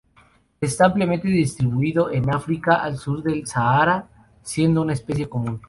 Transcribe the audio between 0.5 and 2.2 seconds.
Está ampliamente distribuido